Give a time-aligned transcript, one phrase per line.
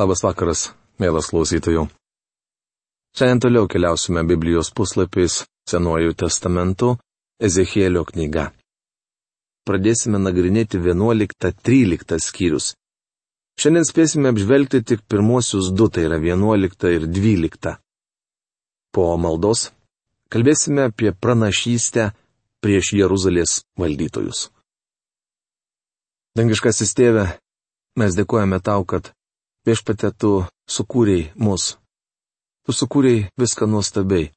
[0.00, 1.82] Labas vakaras, mielas klausytojų.
[3.12, 6.94] Šiandien toliau keliausime Biblijos puslapiais Senuoju testamentu
[7.48, 8.46] Ezekėlio knyga.
[9.68, 12.70] Pradėsime nagrinėti 11-13 skyrius.
[13.60, 17.76] Šiandien spėsime apžvelgti tik pirmosius du, tai yra 11 ir 12.
[18.96, 19.66] Po maldos
[20.32, 22.08] kalbėsime apie pranašystę
[22.64, 24.46] prieš Jeruzalės valdytojus.
[26.40, 27.26] Dangiškasis tėve,
[28.00, 29.12] mes dėkojame tau, kad
[29.62, 30.30] Viešpate, tu
[30.66, 31.76] sukūrėjai mus.
[32.66, 34.32] Tu sukūrėjai viską nuostabiai.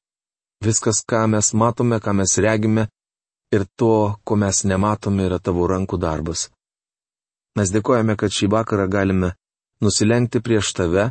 [0.62, 2.88] Viskas, ką mes matome, ką mes regime,
[3.56, 6.50] ir to, ko mes nematome, yra tavo rankų darbas.
[7.58, 9.34] Mes dėkojame, kad šį vakarą galime
[9.82, 11.10] nusilenkti prieš tave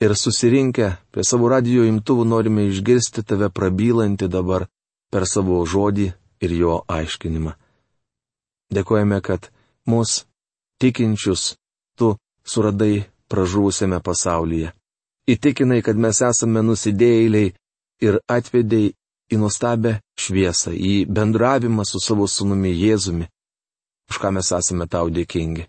[0.00, 4.66] ir susirinkę prie savo radio imtuvų norime išgirsti tave prabylantį dabar
[5.10, 6.10] per savo žodį
[6.44, 7.56] ir jo aiškinimą.
[8.70, 9.50] Dėkojame, kad
[9.90, 10.24] mus,
[10.78, 11.56] tikinčius,
[11.98, 12.14] tu
[12.46, 14.72] suradai pražūsiame pasaulyje.
[15.30, 17.52] Įtikinai, kad mes esame nusidėjėliai
[18.02, 18.94] ir atvedėjai
[19.30, 23.28] į nuostabę šviesą, į bendravimą su savo sunumi Jėzumi,
[24.10, 25.68] už ką mes esame tau dėkingi.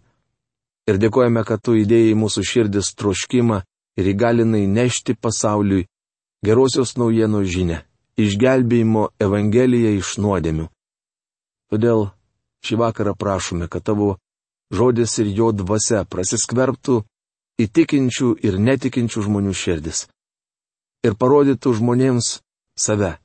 [0.90, 3.62] Ir dėkojame, kad tu įdėjai mūsų širdis troškimą
[4.02, 5.86] ir įgalinai nešti pasauliui
[6.46, 7.78] gerosios naujienų žinę,
[8.18, 10.66] išgelbėjimo Evangeliją iš nuodėmių.
[11.70, 12.10] Todėl
[12.66, 14.16] šį vakarą prašome, kad tavo
[14.74, 17.04] žodis ir jo dvasia prasiskverbtų
[17.64, 20.08] įtikinčių ir netikinčių žmonių širdis.
[21.06, 22.42] Ir parodytų žmonėms
[22.78, 23.16] save,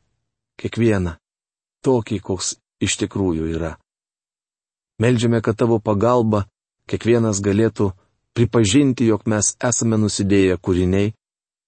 [0.61, 1.17] kiekvieną,
[1.85, 3.77] tokį, koks iš tikrųjų yra.
[5.03, 6.47] Meldžiame, kad tavo pagalba
[6.89, 7.91] kiekvienas galėtų
[8.37, 11.13] pripažinti, jog mes esame nusidėję kūriniai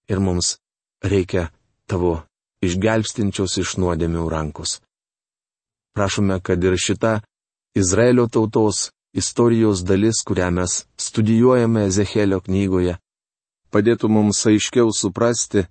[0.09, 0.57] ir mums
[1.05, 1.49] reikia
[1.89, 2.23] tavo
[2.65, 4.79] išgelbstinčios iš nuodėmių rankos.
[5.97, 7.19] Prašome, kad ir šita
[7.77, 12.99] Izraelio tautos istorijos dalis, kurią mes studijuojame Ezekėlio knygoje,
[13.73, 15.65] padėtų mums aiškiau suprasti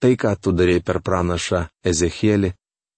[0.00, 2.52] tai, ką tu darėjai per pranašą Ezekėlį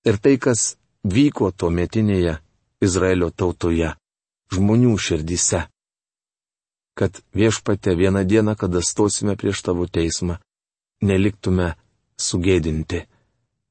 [0.08, 2.38] ir tai, kas vyko tuo metinėje
[2.82, 3.94] Izraelio tautoje,
[4.54, 5.66] žmonių širdyse.
[6.98, 10.38] Kad viešpate vieną dieną, kada stosime prieš tavo teismą,
[11.02, 11.76] neliktume
[12.18, 13.04] sugėdinti,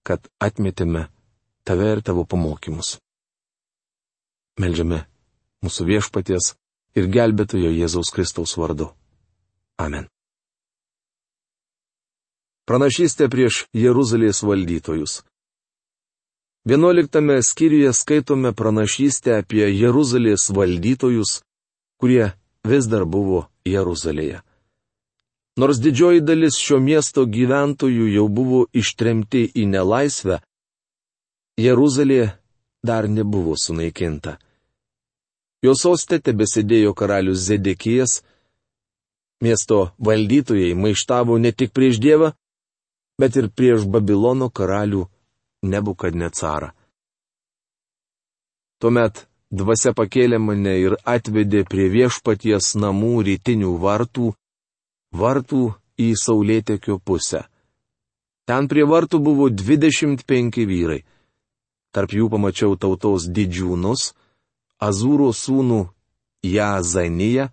[0.08, 1.08] kad atmetėme
[1.68, 2.96] tave ir tavo pamokymus.
[4.58, 5.04] Meldžiame
[5.66, 6.54] mūsų viešpaties
[6.98, 8.92] ir gelbėtojo Jėzaus Kristaus vardu.
[9.78, 10.08] Amen.
[12.68, 15.22] Pranašystė prieš Jeruzalės valdytojus.
[16.68, 21.38] Vienuoliktame skyriuje skaitome pranašystę apie Jeruzalės valdytojus,
[22.02, 22.34] kurie
[22.68, 24.42] vis dar buvo Jeruzalėje.
[25.58, 30.42] Nors didžioji dalis šio miesto gyventojų jau buvo ištremti į nelaisvę,
[31.58, 32.36] Jeruzalė
[32.86, 34.36] dar nebuvo sunaikinta.
[35.68, 38.22] Jo sostė tebesėdėjo karalius Zedekijas.
[39.44, 42.32] Miesto valdytojai maištavo ne tik prieš Dievą,
[43.20, 45.04] bet ir prieš Babilono karalių
[45.68, 46.70] Nebukadnecarą.
[48.80, 54.32] Tuomet dvasia pakėlė mane ir atvedė prie viešpaties namų rytinių vartų,
[55.22, 55.64] vartų
[55.98, 57.44] į saulėtekio pusę.
[58.48, 61.02] Ten prie vartų buvo 25 vyrai.
[61.92, 64.14] Tarp jų pamačiau tautos didžiūnus,
[64.78, 65.88] Azūro sūnų
[66.46, 67.48] Jazaniją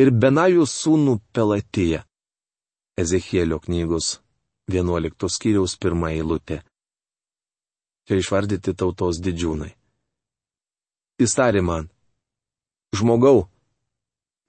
[0.00, 2.00] ir Benajų sūnų Pelatiją.
[2.96, 4.22] Ezechielio knygos
[4.72, 6.62] 11 skyriaus pirmą eilutę.
[8.08, 9.74] Čia išvardyti tautos didžiūnai.
[11.20, 11.90] Jis tarė man,
[12.96, 13.46] žmogau,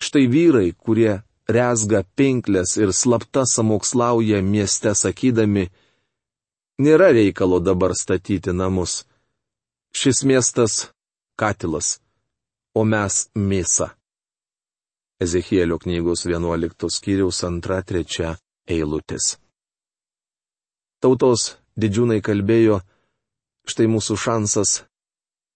[0.03, 5.67] štai vyrai, kurie rezga pinklės ir slapta samokslauja mieste sakydami,
[6.79, 9.03] nėra reikalo dabar statyti namus.
[9.95, 10.87] Šis miestas
[11.39, 11.97] katilas,
[12.75, 13.91] o mes mėsa.
[15.23, 18.35] Ezechielio knygos 11 skyriaus 2-3
[18.75, 19.37] eilutės.
[21.01, 22.81] Tautos didžiūnai kalbėjo,
[23.69, 24.71] štai mūsų šansas,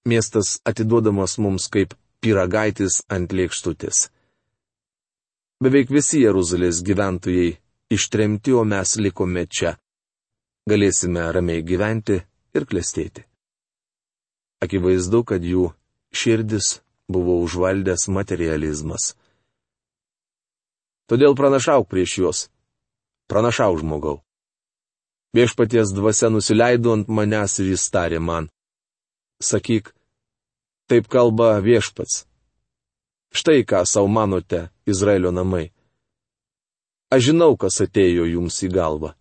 [0.06, 4.08] miestas atiduodamas mums kaip piragaitis ant lėkštutės.
[5.62, 7.52] Beveik visi Jeruzalės gyventojai
[7.94, 9.76] ištremti, o mes likome čia.
[10.70, 12.18] Galėsime ramiai gyventi
[12.58, 13.26] ir klestėti.
[14.62, 15.72] Akivaizdu, kad jų
[16.14, 19.16] širdis buvo užvaldęs materializmas.
[21.10, 22.40] Todėl pranašauk prieš juos.
[23.28, 24.22] Pranašauk žmogau.
[25.36, 28.50] Viešpaties dvasia nusileido ant manęs ir jis tarė man.
[29.42, 29.92] Sakyk,
[30.88, 32.26] taip kalba viešpats.
[33.32, 35.72] Štai ką savo manote, Izraelio namai.
[37.12, 39.16] Aš žinau, kas atėjo jums į galvą.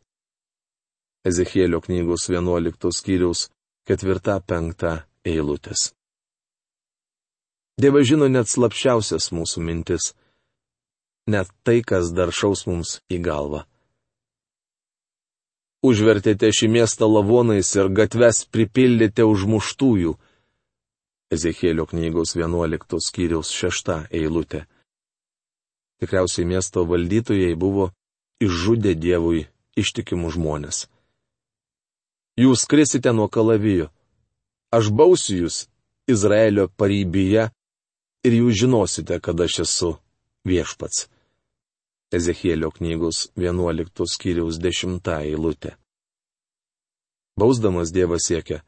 [1.27, 3.49] Ezechielio knygos 11 skyriaus
[3.87, 5.91] 4-5 eilutės.
[7.81, 10.15] Dievas žino net slapčiausias mūsų mintis.
[11.31, 13.61] net tai, kas dar šaus mums į galvą.
[15.87, 20.17] Užvertėte šį miestą lavonais ir gatves pripildėte užmuštųjų.
[21.31, 24.67] Ezekėlio knygos 11 skyriaus 6 eilutė.
[26.03, 27.93] Tikriausiai miesto valdytojai buvo
[28.43, 29.47] išžudę Dievui
[29.77, 30.89] ištikimų žmonės.
[32.41, 33.89] Jūs krisite nuo kalavijų.
[34.71, 35.65] Aš bausiu jūs
[36.11, 37.49] Izraelio pareibyje
[38.27, 39.91] ir jūs žinosite, kad aš esu
[40.47, 41.09] viešpats.
[42.15, 45.77] Ezechielio knygos 11 skyriaus 10 eilutė.
[47.39, 48.61] Bausdamas Dievas siekia,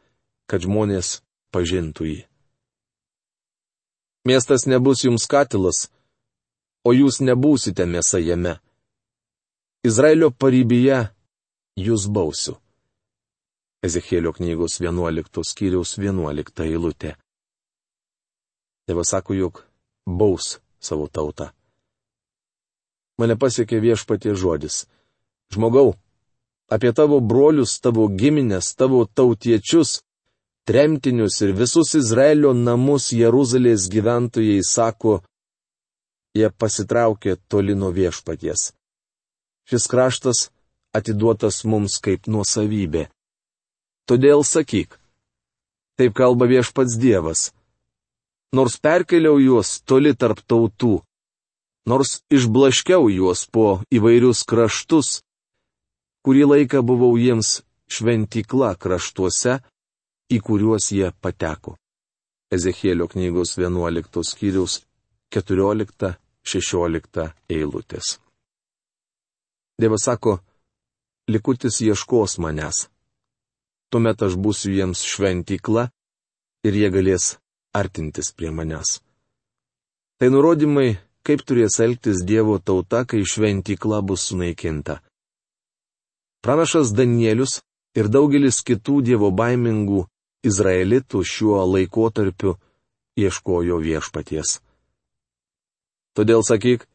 [0.46, 1.20] kad žmonės
[1.54, 2.20] pažintų jį.
[4.26, 5.88] Miestas nebus jums katilas,
[6.86, 8.60] o jūs nebūsite mėsa jame.
[9.82, 11.08] Izraelio pareibyje
[11.74, 12.61] jūs bausiu.
[13.82, 17.16] Ezechielio knygos 11 skyriaus 11 eilutė.
[18.86, 19.64] Dievas sako, jog
[20.06, 21.48] baus savo tautą.
[23.18, 24.84] Mane pasiekė viešpatie žodis.
[25.52, 25.96] Žmogau,
[26.70, 30.00] apie tavo brolius, tavo giminės, tavo tautiečius,
[30.66, 35.20] tremtinius ir visus Izraelio namus Jeruzalės gyventojai sako,
[36.38, 38.70] jie pasitraukė toli nuo viešpaties.
[39.68, 40.46] Šis kraštas
[40.94, 43.08] atiduotas mums kaip nuosavybė.
[44.08, 44.98] Todėl sakyk,
[45.96, 47.52] taip kalba viešpats Dievas
[48.52, 51.00] nors perkeliau juos toli tarp tautų,
[51.88, 55.22] nors išblaškiau juos po įvairius kraštus,
[56.24, 57.62] kurį laiką buvau jiems
[57.92, 59.60] šventykla kraštuose,
[60.32, 61.76] į kuriuos jie pateko.
[62.52, 64.82] Ezekėlio knygos 11 skyriaus
[65.32, 68.18] 14-16 eilutės.
[69.80, 70.38] Dievas sako,
[71.32, 72.92] likutis ieškos manęs.
[73.92, 75.90] Tuomet aš būsiu jiems šventykla
[76.64, 77.34] ir jie galės
[77.76, 79.00] artintis prie manęs.
[80.16, 80.96] Tai nurodymai,
[81.26, 85.00] kaip turės elgtis Dievo tauta, kai šventykla bus sunaikinta.
[86.42, 87.60] Pranašas Danielius
[87.98, 90.06] ir daugelis kitų Dievo baimingų
[90.42, 92.56] Izraelitų šiuo laikotarpiu
[93.20, 94.56] ieškojo viešpaties.
[96.16, 96.88] Todėl sakyk,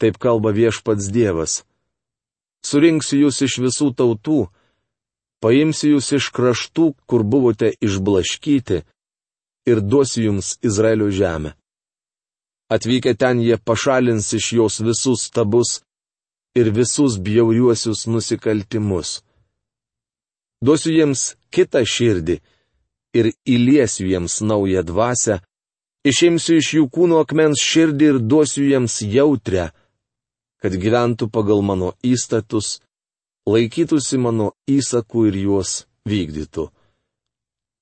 [0.00, 1.60] taip kalba viešpats Dievas.
[2.66, 4.48] Surinksiu jūs iš visų tautų,
[5.42, 8.82] paimsiu jūs iš kraštų, kur buvote išblaškyti,
[9.70, 11.52] ir duosiu jums Izraelio žemę.
[12.70, 15.80] Atvykę ten jie pašalins iš jos visus stabus
[16.54, 19.20] ir visus bjauriuosius nusikaltimus.
[20.64, 21.22] Duosiu jiems
[21.54, 22.36] kitą širdį
[23.18, 25.40] ir įliesiu jiems naują dvasę,
[26.10, 29.70] išimsiu iš jų kūno akmens širdį ir duosiu jiems jautrę,
[30.62, 32.78] kad gyventų pagal mano įstatus,
[33.52, 36.70] laikytųsi mano įsakų ir juos vykdytų.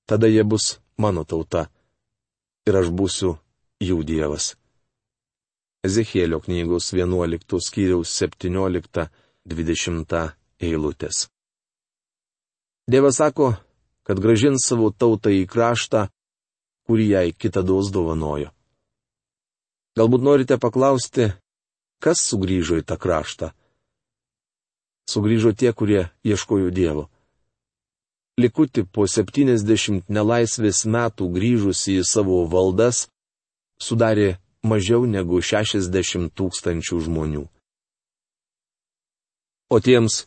[0.09, 1.69] Tada jie bus mano tauta.
[2.67, 3.37] Ir aš būsiu
[3.81, 4.55] jų dievas.
[5.85, 11.29] Ezekėlio knygos 11 skyriaus 17-20 eilutės.
[12.89, 13.53] Dievas sako,
[14.03, 16.09] kad gražins savo tautą į kraštą,
[16.89, 18.49] kurį jai kitados dovanojo.
[19.99, 21.27] Galbūt norite paklausti,
[22.01, 23.51] kas sugrįžo į tą kraštą?
[25.09, 27.09] Sugrįžo tie, kurie ieškojo Dievo
[28.39, 33.07] likutį po 70 nelaisvės metų grįžusi į savo valdas,
[33.83, 37.45] sudarė mažiau negu 60 tūkstančių žmonių.
[39.69, 40.23] O tiems,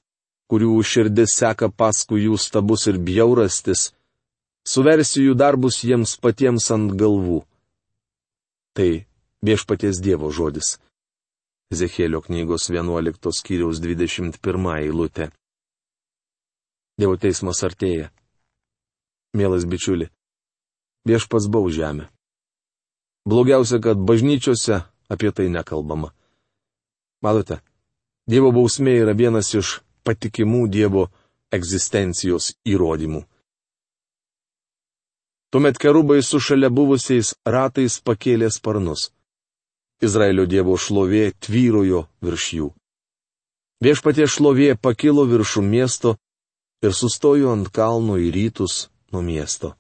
[0.50, 3.90] kurių širdis seka paskui jų stabus ir bjaurastis,
[4.68, 7.42] suversiu jų darbus jiems patiems ant galvų.
[8.76, 8.90] Tai
[9.42, 10.76] viešpaties Dievo žodis.
[11.72, 15.30] Zechėlio knygos 11 skyriaus 21 eilutė.
[17.00, 18.10] Dievo teismas artėja.
[19.32, 20.10] Mielas bičiuli,
[21.08, 22.10] viešpats bau žemę.
[23.24, 26.12] Blogiausia, kad bažnyčiose apie tai nekalbama.
[27.24, 27.62] Matote,
[28.28, 31.06] Dievo bausmė yra vienas iš patikimų Dievo
[31.52, 33.24] egzistencijos įrodymų.
[35.52, 39.08] Tuomet kerubai su šalia buvusiais ratais pakėlė sparnus.
[40.02, 42.68] Izraelio Dievo šlovė tvyrojo virš jų.
[43.82, 46.16] Viešpatie šlovė pakilo viršų miesto
[46.82, 49.76] ir sustojo ant kalno į rytus nuo miesto.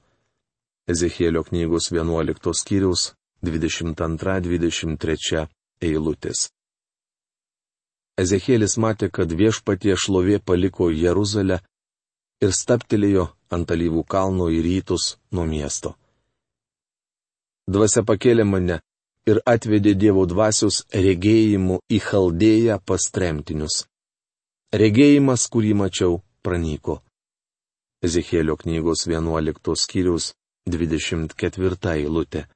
[0.86, 5.46] Ezekėlio knygos 11 skyriaus 22-23
[5.82, 6.50] eilutės.
[8.22, 11.58] Ezekėlis matė, kad viešpatie šlovė paliko Jeruzalę
[12.42, 15.96] ir staptelėjo ant alyvų kalno į rytus nuo miesto.
[17.66, 18.82] Dvasia pakėlė mane
[19.28, 23.84] ir atvedė Dievo dvasios regėjimu į chaldėją pas tremtinius.
[24.72, 27.00] Regėjimas, kurį mačiau, pranyko.
[28.02, 30.32] Ezekėlio knygos 11 skyriaus
[30.66, 32.46] 24 eilutė.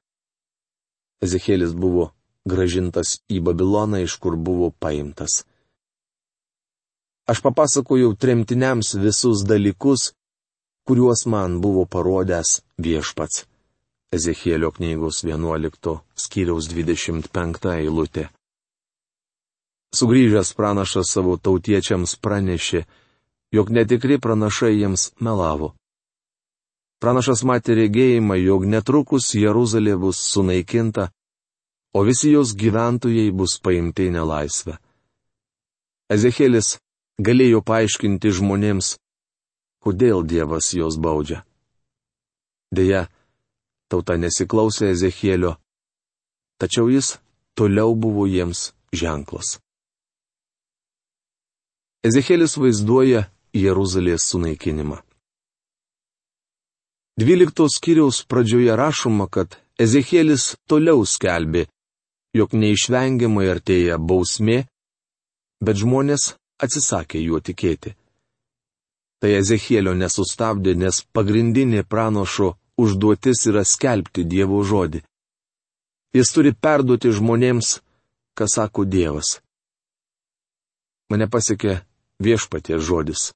[1.23, 2.11] Ezekėlis buvo
[2.47, 5.43] gražintas į Babiloną, iš kur buvo paimtas.
[7.27, 10.13] Aš papasakojau tremtiniams visus dalykus,
[10.87, 13.43] kuriuos man buvo parodęs viešpats.
[14.15, 18.29] Ezekėlio knygos 11 skyriaus 25 eilutė.
[19.91, 22.85] Sugryžęs pranašas savo tautiečiams pranešė,
[23.51, 25.73] jog netikri pranašai jiems melavo.
[27.03, 31.09] Pranašas matė regėjimą, jog netrukus Jeruzalė bus sunaikinta,
[31.91, 34.77] o visi jos gyventojai bus paimti į nelaisvę.
[36.15, 36.77] Ezekėlis
[37.19, 38.95] galėjo paaiškinti žmonėms,
[39.83, 41.43] kodėl Dievas jos baudžia.
[42.71, 43.07] Deja,
[43.91, 45.55] tauta nesiklausė Ezekėlio,
[46.61, 47.15] tačiau jis
[47.57, 49.57] toliau buvo jiems ženklas.
[52.07, 53.25] Ezekėlis vaizduoja
[53.57, 55.01] Jeruzalės sunaikinimą.
[57.17, 61.65] 12 skyriaus pradžioje rašoma, kad Ezekėlis toliau skelbė,
[62.37, 64.67] jog neišvengiamai artėja bausmė,
[65.65, 67.95] bet žmonės atsisakė juo tikėti.
[69.17, 75.01] Tai Ezekėlio nesustabdė, nes pagrindinė pranašo užduotis yra skelbti Dievo žodį.
[76.15, 77.79] Jis turi perduoti žmonėms,
[78.37, 79.37] ką sako Dievas.
[81.09, 81.81] Mane pasiekė
[82.23, 83.31] viešpatie žodis.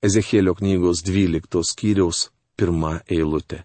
[0.00, 3.64] Ezekėlio knygos 12 skyriaus pirmą eilutę.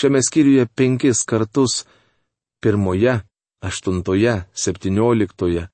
[0.00, 1.84] Šiame skyriuje penkis kartus-
[2.62, 3.20] pirmoje,
[3.60, 5.68] aštuntoje, septynioliktoje,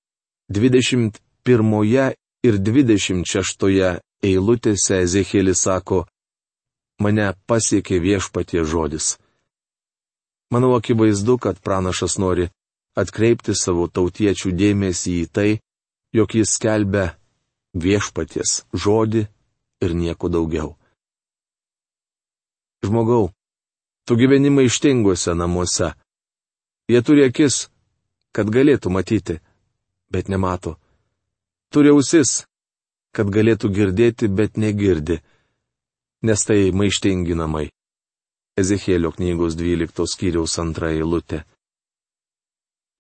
[0.51, 3.91] dvidešimt pirmoje ir dvidešimt šeštoje
[4.27, 6.07] eilutėse Ezekėlis sako,
[7.03, 9.17] mane pasiekė viešpatie žodis.
[10.53, 12.49] Manau akivaizdu, kad pranašas nori
[12.97, 15.51] atkreipti savo tautiečių dėmesį į tai,
[16.17, 17.07] jog jis skelbia
[17.77, 19.27] viešpaties žodį
[19.85, 20.77] ir nieko daugiau.
[22.87, 23.33] Žmogau,
[24.07, 25.93] tu gyveni maištinguose namuose.
[26.89, 27.67] Jie turi akis,
[28.33, 29.41] kad galėtų matyti,
[30.13, 30.77] bet nemato.
[31.75, 32.47] Turi ausis,
[33.13, 35.19] kad galėtų girdėti, bet negirdi.
[36.23, 37.67] Nes tai maištingi namai.
[38.57, 41.43] Ezekėlio knygos 12 skyriaus antra eilutė.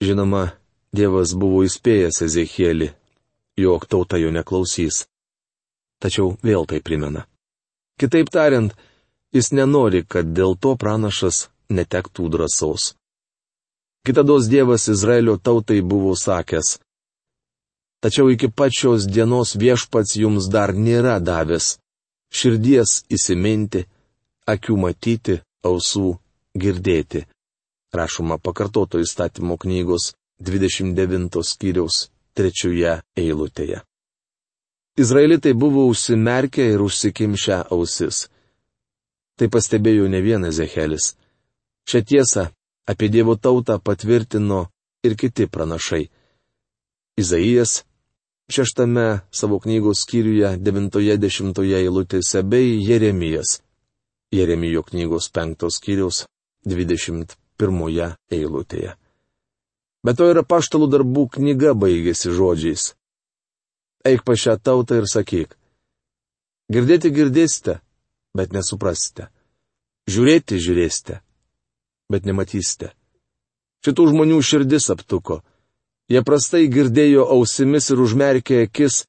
[0.05, 0.51] Žinoma,
[0.97, 2.91] Dievas buvo įspėjęs Ezekėlį,
[3.61, 5.07] jog tauta jo neklausys.
[6.01, 7.25] Tačiau vėl tai primena.
[8.01, 8.77] Kitaip tariant,
[9.37, 12.95] Jis nenori, kad dėl to pranašas netektų drąsos.
[14.07, 16.79] Kitados Dievas Izraelio tautai buvo sakęs.
[18.01, 21.75] Tačiau iki pačios dienos viešpats jums dar nėra davęs
[22.37, 23.85] širdies įsiminti,
[24.53, 26.13] akių matyti, ausų
[26.63, 27.25] girdėti.
[27.97, 30.13] Rašoma pakartoto įstatymo knygos
[30.43, 33.81] 29 skyriaus trečioje eilutėje.
[34.97, 38.27] Izraelitai buvo užsimerkę ir užsikimšę ausis.
[39.37, 41.15] Tai pastebėjo ne vienas Zechelis.
[41.89, 42.47] Šią tiesą
[42.89, 44.67] apie Dievo tautą patvirtino
[45.05, 46.07] ir kiti pranašai.
[47.21, 47.85] Izaijas
[48.49, 53.61] šeštame savo knygos skyriuje 90 eilutėse bei Jeremijas.
[54.33, 56.25] Jeremijo knygos penktos skyriaus
[56.67, 58.97] 21 eilutėje.
[60.07, 62.95] Bet to yra paštalų darbų knyga baigėsi žodžiais.
[64.07, 65.57] Eik pa šią tautą ir sakyk.
[66.71, 67.81] Girdėti girdėsite,
[68.35, 69.31] bet nesuprasite.
[70.11, 71.21] Žiūrėti žiūrėsite,
[72.11, 72.93] bet nematysite.
[73.87, 75.41] Šitų žmonių širdis aptuko.
[76.07, 79.01] Jie prastai girdėjo ausimis ir užmerkė akis,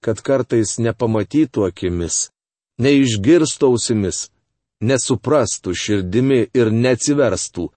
[0.00, 2.32] kad kartais nepamatytų akimis,
[2.80, 4.32] neišgirstų ausimis,
[4.80, 7.68] nesuprastų širdimi ir neatsiverstų.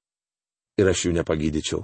[0.79, 1.83] Ir aš jų nepagydyčiau.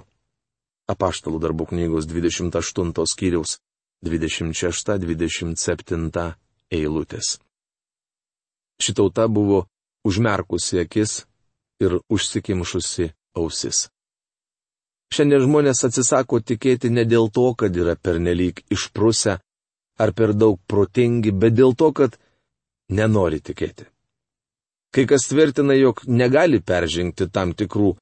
[0.88, 3.60] Apaštalų darbų knygos 28 skyriaus
[4.06, 6.32] 26-27
[6.72, 7.36] eilutės.
[8.80, 9.68] Šitauta buvo
[10.08, 11.28] užmerkusi akis
[11.84, 13.92] ir užsikimšusi ausis.
[15.14, 19.38] Šiandien žmonės atsisako tikėti ne dėl to, kad yra pernelyg išprusę
[19.98, 22.18] ar per daug protingi, bet dėl to, kad
[22.92, 23.88] nenori tikėti.
[24.94, 27.94] Kai kas tvirtina, jog negali peržengti tam tikrų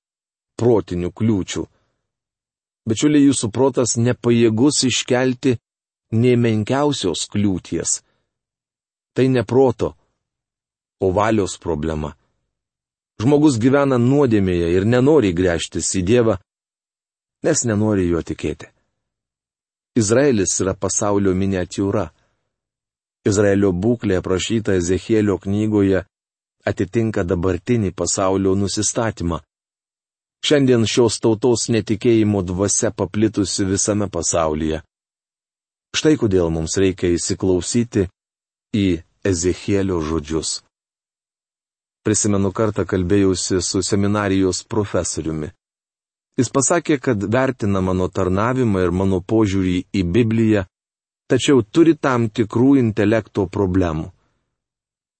[0.61, 1.65] protinių kliūčių.
[2.87, 5.57] Bičiuliai, jūsų protas nepajėgus iškelti
[6.15, 8.01] nei menkiausios kliūties.
[9.17, 9.95] Tai neproto,
[11.03, 12.13] o valios problema.
[13.19, 16.37] Žmogus gyvena nuodėmėje ir nenori grėžtis į Dievą,
[17.47, 18.67] nes nenori juo tikėti.
[19.97, 22.09] Izraelis yra pasaulio miniatiūra.
[23.27, 26.03] Izraelio būklė aprašyta Ezekėlio knygoje
[26.71, 29.39] atitinka dabartinį pasaulio nusistatymą.
[30.47, 34.83] Šiandien šios tautos netikėjimo dvasia paplitusi visame pasaulyje.
[35.97, 38.05] Štai kodėl mums reikia įsiklausyti
[38.77, 38.87] į
[39.27, 40.59] Ezekėlio žodžius.
[42.07, 45.49] Prisimenu kartą kalbėjausi su seminarijos profesoriumi.
[46.37, 50.67] Jis pasakė, kad vertina mano tarnavimą ir mano požiūrį į Bibliją,
[51.33, 54.11] tačiau turi tam tikrų intelekto problemų.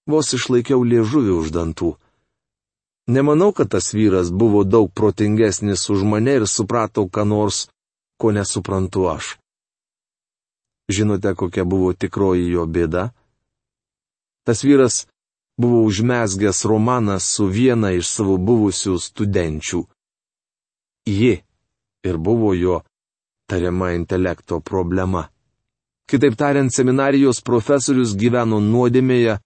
[0.07, 1.95] Vos išlaikiau liežuvį už dantų.
[3.07, 7.65] Nemanau, kad tas vyras buvo daug protingesnis už mane ir suprato, ką nors,
[8.19, 9.37] ko nesuprantu aš.
[10.87, 13.09] Žinote, kokia buvo tikroji jo bėda?
[14.47, 15.07] Tas vyras
[15.59, 19.83] buvo užmesgęs romaną su viena iš savo buvusių studenčių.
[21.07, 21.33] Ji
[22.03, 22.81] ir buvo jo
[23.47, 25.27] tariama intelekto problema.
[26.07, 29.37] Kitaip tariant, seminarijos profesorius gyveno nuodėmėje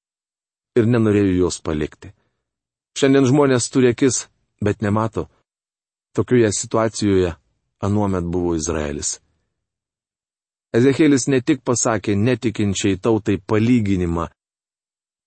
[0.77, 2.12] ir nenorėjo jos palikti.
[2.98, 4.25] Šiandien žmonės turi akis,
[4.62, 5.27] bet nemato.
[6.13, 7.34] Tokioje situacijoje
[7.82, 9.20] anuomet buvo Izraelis.
[10.75, 14.27] Ezekėlis ne tik pasakė netikinčiai tautai palyginimą,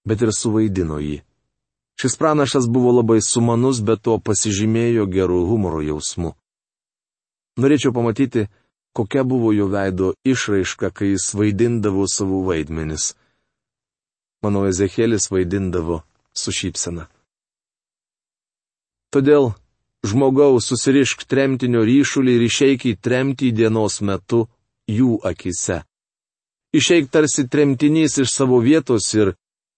[0.08, 1.18] bet ir suvaidino jį.
[2.04, 6.34] Šis pranašas buvo labai sumanus, bet to pasižymėjo gerų humoro jausmu.
[7.56, 8.42] Norėčiau pamatyti,
[8.92, 13.14] kokia buvo jo veido išraiška, kai jis vaidindavo savo vaidmenis.
[14.44, 16.02] Mano Ezekėlis vaidindavo
[16.36, 17.06] su šypsena.
[19.08, 19.54] Todėl,
[20.04, 24.42] žmogau, susirišk tremtinio ryšulį ir išeik į tremtį dienos metu
[24.92, 25.80] jų akise.
[26.76, 29.32] Išeik tarsi tremtinys iš savo vietos ir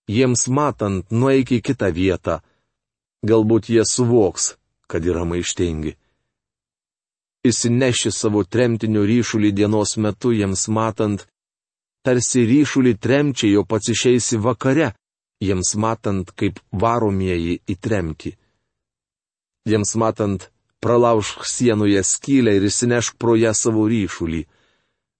[0.07, 2.41] jiems matant nueik į kitą vietą.
[3.27, 4.55] Galbūt jie suvoks,
[4.87, 5.97] kad yra maištingi.
[7.47, 11.27] Įsineši savo tremtinio ryšulį dienos metu jiems matant,
[12.07, 14.93] tarsi ryšulį tremčiai jau pats išeisi vakare,
[15.43, 18.35] jiems matant, kaip varomieji į tremtį.
[19.67, 20.51] Jiems matant,
[20.83, 24.45] pralaužk sienoje skylę ir įsinešk pro ją savo ryšulį.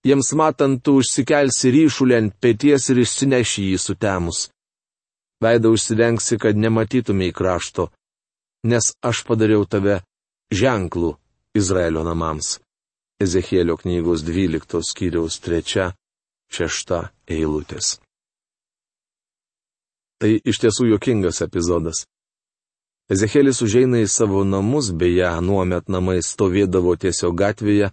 [0.07, 4.47] Jiems matant, tu užsikelsi ryšulį ant pėties ir išsineši jį sutemus
[5.43, 7.89] veidą užsidengsi, kad nematytumėj krašto,
[8.65, 10.01] nes aš padariau tave
[10.53, 11.15] ženklų
[11.57, 12.57] Izraelio namams.
[13.21, 16.99] Ezekėlio knygos 12 skyriaus 3-6
[17.33, 17.95] eilutės.
[20.21, 22.05] Tai iš tiesų jokingas epizodas.
[23.09, 27.91] Ezekėlis užeina į savo namus, beje, nuomet namai stovėdavo tiesiog gatvėje,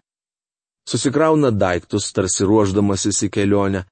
[0.91, 3.85] susikrauna daiktus, tarsi ruoždamasis į kelionę,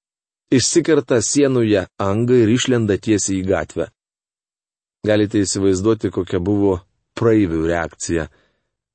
[0.52, 3.88] išsikerta sienoje angą ir išlenda tiesiai į gatvę.
[5.06, 6.78] Galite įsivaizduoti, kokia buvo
[7.18, 8.28] praeivių reakcija.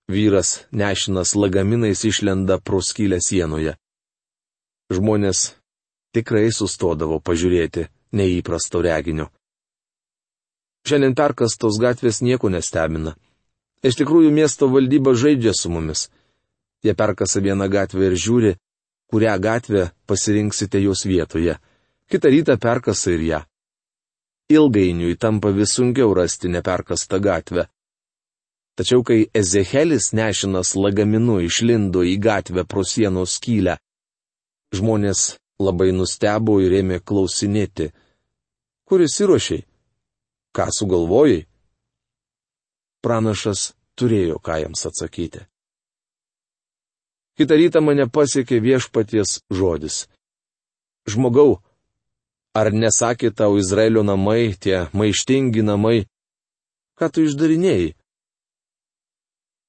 [0.08, 3.74] Vyras nešinas lagaminais išlenda pro skylę sienoje.
[4.93, 5.58] Žmonės
[6.15, 9.28] tikrai sustodavo pažiūrėti neįprasto reginio.
[10.88, 13.17] Šiandien perkastos gatvės nieko nestebina.
[13.84, 16.08] Iš tikrųjų miesto valdyba žaidžia su mumis.
[16.86, 18.54] Jie perkasa vieną gatvę ir žiūri,
[19.10, 21.56] kurią gatvę pasirinksite jos vietoje.
[22.10, 23.39] Kita rytą perkasa ir ją.
[24.50, 27.67] Ilgainiui tampa vis sunkiau rasti neperkastą gatvę.
[28.78, 33.76] Tačiau kai Ezehelis nešinas lagaminu išlindo į gatvę pro sienos skylę,
[34.78, 35.22] žmonės
[35.60, 37.89] labai nustebo ir ėmė klausinėti.
[38.88, 39.65] Kur įsiruošiai?
[40.56, 41.41] Ką sugalvojai?
[43.04, 45.41] Pranašas turėjo ką jiems atsakyti.
[47.38, 50.08] Kita rytą mane pasiekė viešpaties žodis.
[51.06, 51.60] Žmogau,
[52.58, 56.08] ar nesakė tau Izraelio namai, tie maištingi namai,
[56.97, 57.93] ką tu išdarinėjai?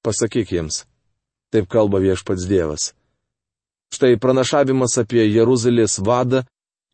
[0.00, 0.86] Pasakyk jiems,
[1.52, 2.94] taip kalba viešpats Dievas.
[3.92, 6.46] Štai pranašavimas apie Jeruzalės vadą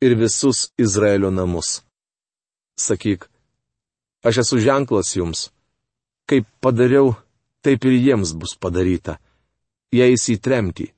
[0.02, 1.84] ir visus Izraelio namus.
[2.74, 3.28] Sakyk,
[4.26, 5.52] aš esu ženklas jums.
[6.26, 7.14] Kaip padariau,
[7.62, 9.20] taip ir jiems bus padaryta
[9.94, 10.88] jie eis į tremtį,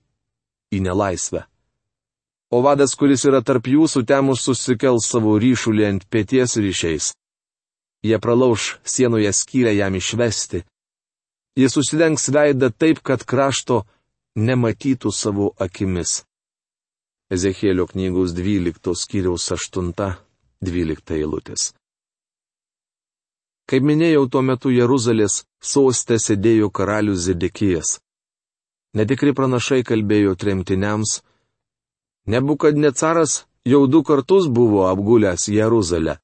[0.73, 1.45] į nelaisvę.
[2.51, 7.11] O vadas, kuris yra tarp jūsų, temus susikels savo ryšulį ant pėties išeis.
[8.07, 10.63] Jie pralauž sienoje skyrę jam išvesti.
[11.59, 13.83] Jis užsidengs veidą taip, kad krašto
[14.37, 16.23] nematytų savo akimis.
[17.33, 21.73] Ezekėlio knygos 12 skyriaus 8-12 eilutės.
[23.67, 27.97] Kaip minėjau, tuo metu Jeruzalės sostė sėdėjo karalius Zedekijas.
[28.97, 31.21] Netikri pranašai kalbėjo tremtiniams.
[32.33, 36.17] Nebukadnecaras jau du kartus buvo apgulęs Jeruzalę.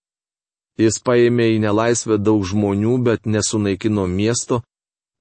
[0.80, 4.62] Jis paėmė į nelaisvę daug žmonių, bet nesunaikino miesto,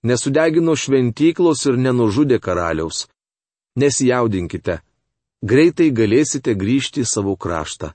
[0.07, 3.09] nesudegino šventyklos ir nenužudė karaliaus.
[3.75, 4.79] Nesijaudinkite,
[5.43, 7.91] greitai galėsite grįžti į savo kraštą.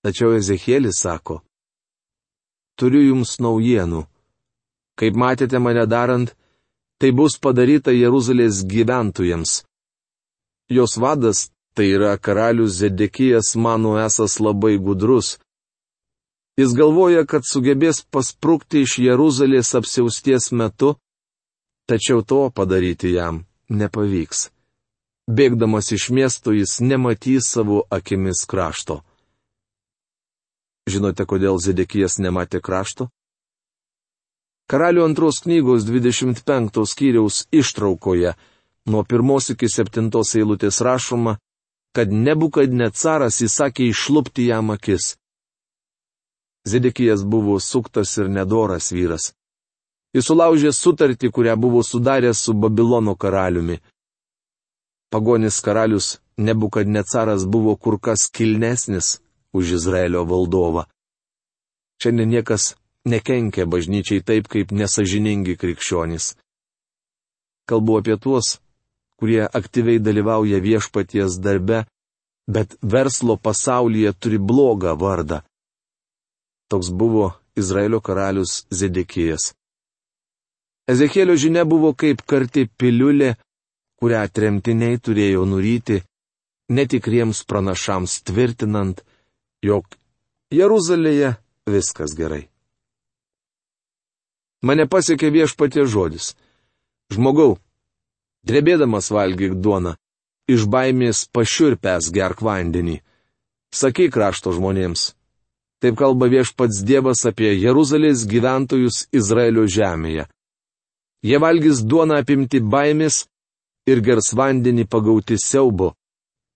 [0.00, 1.42] Tačiau Ezekielis sako,
[2.80, 4.06] turiu jums naujienų.
[4.96, 6.32] Kaip matėte mane darant,
[7.00, 9.62] tai bus padaryta Jeruzalės gyventojams.
[10.68, 15.38] Jos vadas, tai yra karalius Zedekijas, mano esas labai gudrus.
[16.60, 20.98] Jis galvoja, kad sugebės pasprūkti iš Jeruzalės apsiausties metu,
[21.88, 24.50] tačiau to padaryti jam nepavyks.
[25.30, 29.00] Bėgdamas iš miesto jis nematys savo akimis krašto.
[30.90, 33.08] Žinote, kodėl Zedekijas nematė krašto?
[34.70, 38.36] Karalių antros knygos 25 skyriaus ištraukoje
[38.86, 41.36] nuo pirmos iki septintos eilutės rašoma,
[41.96, 45.16] kad nebukad necaras įsakė išlupti jam akis.
[46.70, 49.32] Zedekijas buvo suktas ir nedoras vyras.
[50.14, 53.80] Jis sulaužė sutartį, kurią buvo sudaręs su Babilono karaliumi.
[55.10, 59.18] Pagonis karalius nebukad necaras buvo kur kas kilnesnis
[59.52, 60.86] už Izraelio valdovą.
[62.02, 66.34] Šiandien niekas nekenkia bažnyčiai taip, kaip nesažiningi krikščionys.
[67.68, 68.58] Kalbu apie tuos,
[69.20, 71.84] kurie aktyviai dalyvauja viešpaties darbe,
[72.48, 75.40] bet verslo pasaulyje turi blogą vardą.
[76.70, 79.52] Toks buvo Izraelio karalius Zedekijas.
[80.90, 83.34] Ezekėlio žinia buvo kaip karti piliulė,
[84.00, 86.00] kurią tremtiniai turėjo nuryti,
[86.70, 89.02] netikriems pranašams tvirtinant,
[89.62, 89.86] jog
[90.50, 91.36] Jeruzalėje
[91.70, 92.49] viskas gerai.
[94.62, 96.34] Mane pasiekė viešpatie žodis.
[97.10, 97.56] Žmogau,
[98.46, 99.94] Drebėdamas valgyk duoną,
[100.48, 103.00] iš baimės pašiurpęs gerk vandenį.
[103.76, 105.12] Sakyk krašto žmonėms.
[105.80, 110.26] Taip kalba viešpats Dievas apie Jeruzalės gyventojus Izraelio žemėje.
[111.24, 113.26] Jie valgys duoną apimti baimės
[113.88, 115.92] ir gers vandenį pagauti siaubo,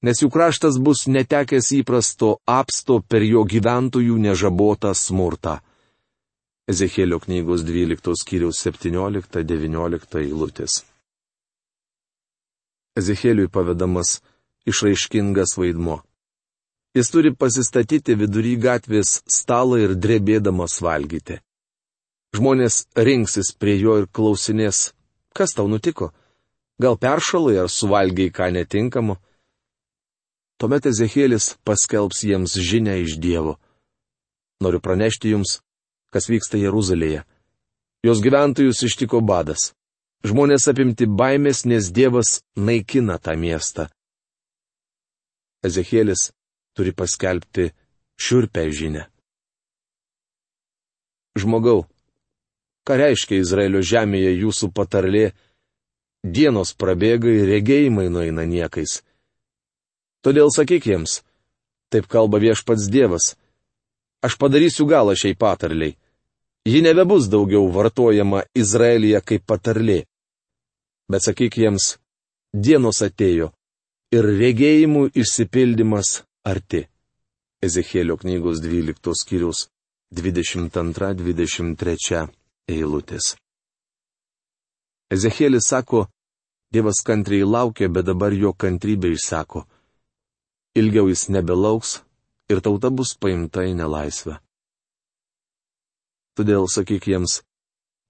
[0.04, 5.60] nes jų kraštas bus netekęs įprasto apsto per jo gyventojų nežabotą smurtą.
[6.64, 10.78] Ezekėlio knygos 12 skyriaus 17-19 eilutės.
[12.96, 14.20] Ezekėliui pavedamas
[14.64, 15.98] išraiškingas vaidmo.
[16.96, 21.36] Jis turi pasistatyti vidury gatvės stalą ir drebėdamas valgyti.
[22.34, 24.94] Žmonės rinksis prie jo ir klausinės,
[25.36, 26.14] kas tau nutiko?
[26.80, 29.18] Gal peršalai ar suvalgiai ką netinkamo?
[30.56, 33.58] Tuomet Ezekėlis paskelbs jiems žinę iš Dievo.
[34.64, 35.58] Noriu pranešti jums,
[36.14, 37.24] kas vyksta Jeruzalėje.
[38.06, 39.72] Jos gyventojus ištiko badas.
[40.24, 43.88] Žmonės apimti baimės, nes Dievas naikina tą miestą.
[45.64, 46.30] Ezekielis
[46.76, 47.72] turi paskelbti
[48.20, 49.08] šiurpę žinę.
[51.34, 51.82] Žmogau,
[52.86, 55.32] ką reiškia Izraelio žemėje jūsų patarlė,
[56.22, 59.00] dienos prabėga ir regėjimai nueina niekais.
[60.24, 61.18] Todėl sakyk jiems,
[61.90, 63.34] taip kalba viešpats Dievas,
[64.24, 65.96] aš padarysiu galą šiai patarliai.
[66.64, 70.04] Ji nebebus daugiau vartojama Izraelyje kaip patarlė
[71.10, 71.98] bet sakyk jiems,
[72.52, 73.52] dienos atėjo
[74.14, 76.82] ir regėjimų išsipildymas arti.
[77.64, 79.68] Ezekėlio knygos 12 skyrius
[80.14, 82.28] 22-23
[82.68, 83.36] eilutės.
[85.12, 86.08] Ezekėlis sako,
[86.74, 89.62] Dievas kantriai laukia, bet dabar jo kantrybė išsako.
[90.74, 92.02] Ilgiau jis nebelauks
[92.50, 94.43] ir tauta bus paimta į nelaisvę.
[96.34, 97.42] Todėl sakyk jiems,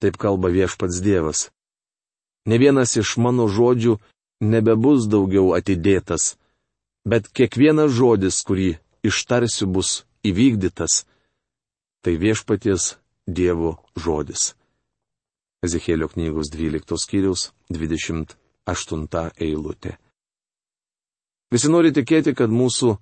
[0.01, 1.51] taip kalba viešpats Dievas.
[2.49, 3.99] Ne vienas iš mano žodžių
[4.45, 6.35] nebebus daugiau atidėtas,
[7.09, 8.71] bet kiekvienas žodis, kurį
[9.05, 11.05] ištarsiu, bus įvykdytas.
[12.05, 14.53] Tai viešpaties Dievo žodis.
[15.65, 19.97] Ezekėlio knygos 12 skyriaus 28 eilutė.
[21.53, 22.97] Visi nori tikėti, kad mūsų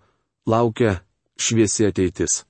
[0.47, 1.01] laukia
[1.39, 2.43] šviesi ateitis.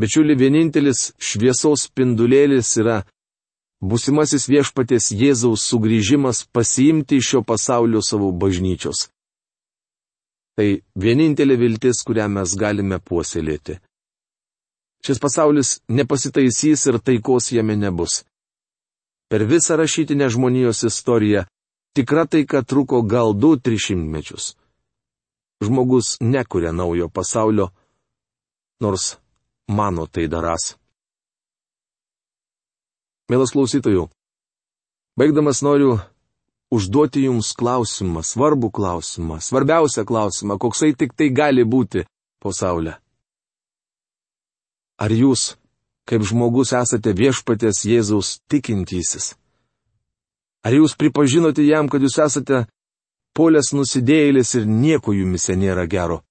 [0.00, 3.00] Bičiuli, vienintelis šviesos spindulėlis yra
[3.84, 9.10] Būsimasis viešpatės Jėzaus sugrįžimas pasiimti iš šio pasaulio savo bažnyčios.
[10.56, 13.76] Tai vienintelė viltis, kurią mes galime puoselėti.
[15.04, 18.24] Šis pasaulis nepasitaisys ir taikos jame nebus.
[19.28, 21.44] Per visą rašytinę žmonijos istoriją
[21.92, 24.56] tikra taika truko gal du trišimtmečius.
[25.60, 27.68] Žmogus nekuria naujo pasaulio,
[28.80, 29.16] nors
[29.68, 30.74] mano tai daras.
[33.30, 34.06] Mielas klausytojų,
[35.18, 35.96] baigdamas noriu
[36.70, 42.06] užduoti jums klausimą, svarbų klausimą, svarbiausią klausimą, koksai tik tai gali būti
[42.42, 42.96] po saulę.
[44.98, 45.56] Ar jūs,
[46.08, 49.34] kaip žmogus, esate viešpatės Jėzaus tikintysis?
[50.64, 52.64] Ar jūs pripažinote jam, kad jūs esate
[53.36, 56.22] polės nusidėjėlis ir nieko jumise nėra gero?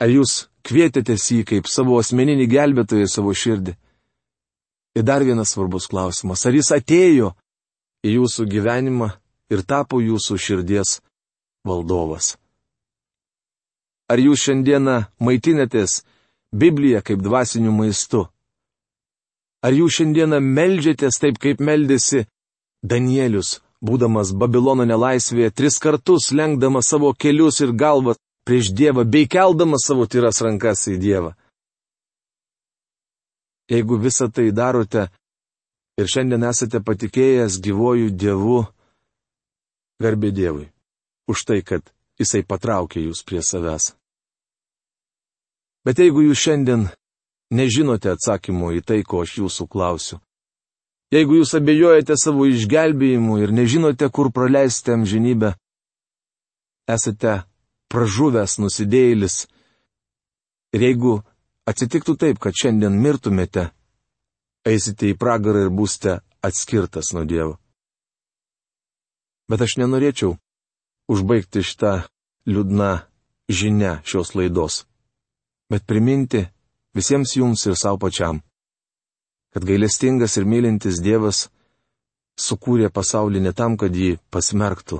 [0.00, 3.74] Ar jūs kvietėtės jį kaip savo asmeninį gelbėtoją savo širdį?
[4.96, 6.46] Ir dar vienas svarbus klausimas.
[6.48, 7.34] Ar jis atėjo
[8.06, 9.10] į jūsų gyvenimą
[9.52, 10.98] ir tapo jūsų širdies
[11.68, 12.34] valdovas?
[14.10, 16.00] Ar jūs šiandieną maitinatės
[16.50, 18.24] Bibliją kaip dvasiniu maistu?
[19.62, 22.24] Ar jūs šiandieną melžiatės taip, kaip meldėsi
[22.82, 28.16] Danielius, būdamas Babilono nelaisvėje, tris kartus lenkdamas savo kelius ir galvas
[28.50, 31.30] prieš Dievą, bei keldamas savo tyras rankas į Dievą?
[33.70, 35.06] Jeigu visą tai darote
[36.00, 38.64] ir šiandien esate patikėjęs gyvojų Dievu,
[40.02, 40.66] garbė Dievui,
[41.30, 41.86] už tai, kad
[42.20, 43.94] Jisai patraukė jūs prie savęs.
[45.86, 46.82] Bet jeigu jūs šiandien
[47.56, 50.18] nežinote atsakymų į tai, ko aš jūsų klausiu,
[51.14, 55.54] jeigu jūs abejojate savo išgelbėjimu ir nežinote, kur praleisti amžinybę,
[56.92, 57.38] esate
[57.92, 59.44] pražuvęs nusidėjėlis.
[60.74, 61.14] Ir jeigu
[61.70, 63.70] atsitiktų taip, kad šiandien mirtumėte,
[64.66, 67.58] eisite į pragarą ir būsite atskirtas nuo Dievo.
[69.50, 70.36] Bet aš nenorėčiau
[71.10, 71.96] užbaigti šitą
[72.46, 72.92] liūdną
[73.50, 74.84] žinę šios laidos
[75.70, 76.42] bet priminti
[76.94, 78.42] visiems jums ir savo pačiam,
[79.54, 81.46] kad gailestingas ir mylintis Dievas
[82.40, 84.98] sukūrė pasaulį ne tam, kad jį pasmerktų.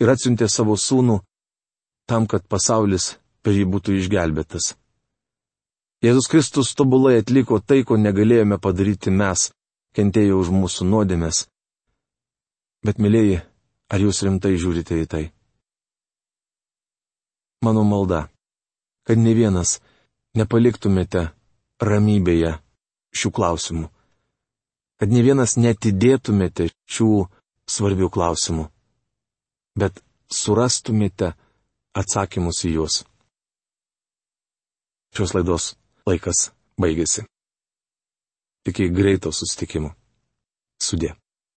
[0.00, 1.20] Ir atsiuntė savo sūnų
[2.10, 4.74] tam, kad pasaulis per jį būtų išgelbėtas.
[6.04, 9.50] Jėzus Kristus tobulai atliko tai, ko negalėjome padaryti mes,
[9.96, 11.46] kentėjo už mūsų nuodėmės.
[12.84, 13.40] Bet, mėlyji,
[13.88, 15.24] ar jūs rimtai žiūrite į tai?
[17.64, 18.26] Mano malda
[19.04, 19.78] kad ne vienas
[20.36, 21.28] nepaliktumėte
[21.84, 22.56] ramybėje
[23.14, 23.88] šių klausimų,
[24.98, 27.10] kad ne vienas netidėtumėte šių
[27.70, 28.66] svarbių klausimų,
[29.78, 30.00] bet
[30.32, 31.34] surastumėte
[31.94, 33.02] atsakymus į juos.
[35.14, 35.72] Šios laidos
[36.10, 36.48] laikas
[36.80, 37.24] baigėsi.
[38.66, 39.92] Tik į greito susitikimo.
[40.82, 41.12] Sudė.